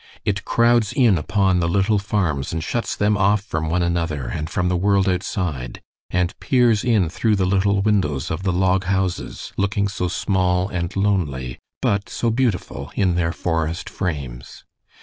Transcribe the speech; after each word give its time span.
It 0.25 0.45
crowds 0.45 0.93
in 0.93 1.19
upon 1.19 1.59
the 1.59 1.69
little 1.69 1.99
farms 1.99 2.51
and 2.51 2.63
shuts 2.63 2.95
them 2.95 3.15
off 3.15 3.43
from 3.43 3.69
one 3.69 3.83
another 3.83 4.29
and 4.29 4.49
from 4.49 4.67
the 4.67 4.75
world 4.75 5.07
outside, 5.07 5.79
and 6.09 6.33
peers 6.39 6.83
in 6.83 7.07
through 7.07 7.35
the 7.35 7.45
little 7.45 7.83
windows 7.83 8.31
of 8.31 8.41
the 8.41 8.51
log 8.51 8.85
houses 8.85 9.53
looking 9.57 9.87
so 9.87 10.07
small 10.07 10.69
and 10.69 10.95
lonely, 10.95 11.59
but 11.83 12.09
so 12.09 12.31
beautiful 12.31 12.91
in 12.95 13.13
their 13.13 13.31
forest 13.31 13.91
frames. 13.91 14.63